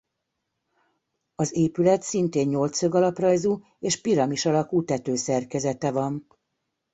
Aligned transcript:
Az 1.35 1.55
épület 1.55 2.01
szintén 2.01 2.47
nyolcszög 2.47 2.95
alaprajzú 2.95 3.61
és 3.79 4.01
piramis 4.01 4.45
alakú 4.45 4.83
tetőszerkezete 4.83 5.91
van. 5.91 6.27